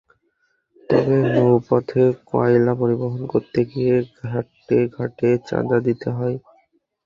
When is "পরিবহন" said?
2.81-3.21